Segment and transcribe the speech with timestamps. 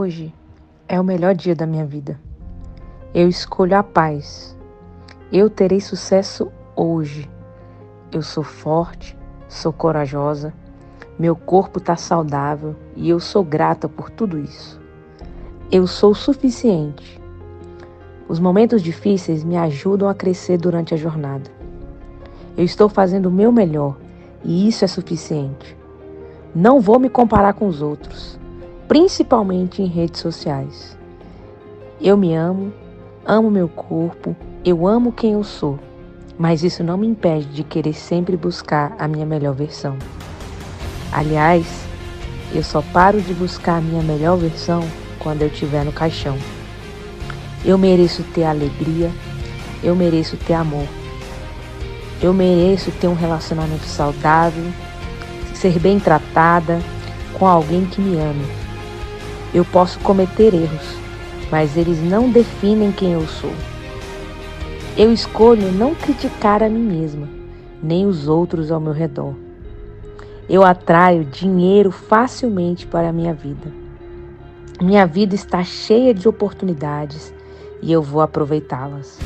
[0.00, 0.32] Hoje
[0.88, 2.18] é o melhor dia da minha vida.
[3.12, 4.56] Eu escolho a paz.
[5.30, 7.30] Eu terei sucesso hoje.
[8.10, 9.14] Eu sou forte,
[9.46, 10.54] sou corajosa,
[11.18, 14.80] meu corpo está saudável e eu sou grata por tudo isso.
[15.70, 17.20] Eu sou suficiente.
[18.26, 21.50] Os momentos difíceis me ajudam a crescer durante a jornada.
[22.56, 23.98] Eu estou fazendo o meu melhor
[24.42, 25.76] e isso é suficiente.
[26.54, 28.39] Não vou me comparar com os outros
[28.90, 30.98] principalmente em redes sociais.
[32.00, 32.72] Eu me amo,
[33.24, 35.78] amo meu corpo, eu amo quem eu sou,
[36.36, 39.96] mas isso não me impede de querer sempre buscar a minha melhor versão.
[41.12, 41.64] Aliás,
[42.52, 44.82] eu só paro de buscar a minha melhor versão
[45.20, 46.36] quando eu estiver no caixão.
[47.64, 49.12] Eu mereço ter alegria,
[49.84, 50.88] eu mereço ter amor.
[52.20, 54.64] Eu mereço ter um relacionamento saudável,
[55.54, 56.80] ser bem tratada
[57.38, 58.59] com alguém que me ame.
[59.52, 60.96] Eu posso cometer erros,
[61.50, 63.52] mas eles não definem quem eu sou.
[64.96, 67.28] Eu escolho não criticar a mim mesma,
[67.82, 69.34] nem os outros ao meu redor.
[70.48, 73.72] Eu atraio dinheiro facilmente para a minha vida.
[74.80, 77.34] Minha vida está cheia de oportunidades
[77.82, 79.18] e eu vou aproveitá-las.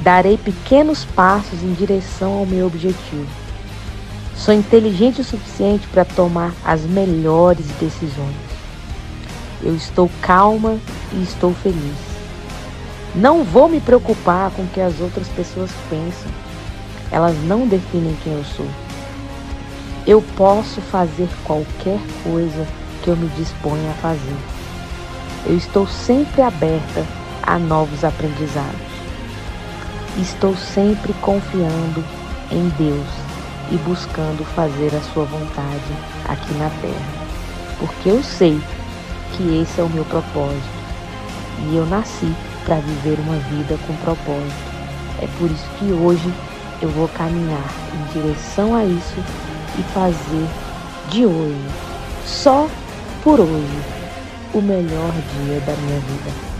[0.00, 3.26] Darei pequenos passos em direção ao meu objetivo.
[4.36, 8.47] Sou inteligente o suficiente para tomar as melhores decisões.
[9.62, 10.78] Eu estou calma
[11.12, 11.96] e estou feliz.
[13.14, 16.30] Não vou me preocupar com o que as outras pessoas pensam.
[17.10, 18.68] Elas não definem quem eu sou.
[20.06, 22.66] Eu posso fazer qualquer coisa
[23.02, 24.36] que eu me disponha a fazer.
[25.46, 27.04] Eu estou sempre aberta
[27.42, 28.88] a novos aprendizados.
[30.18, 32.04] Estou sempre confiando
[32.50, 33.08] em Deus
[33.70, 35.92] e buscando fazer a sua vontade
[36.28, 37.28] aqui na terra.
[37.78, 38.60] Porque eu sei
[39.36, 40.78] que esse é o meu propósito.
[41.66, 42.32] E eu nasci
[42.64, 44.68] para viver uma vida com propósito.
[45.20, 46.32] É por isso que hoje
[46.80, 47.64] eu vou caminhar
[47.94, 49.16] em direção a isso
[49.78, 50.46] e fazer
[51.10, 51.68] de hoje,
[52.26, 52.68] só
[53.22, 53.78] por hoje,
[54.52, 56.57] o melhor dia da minha vida.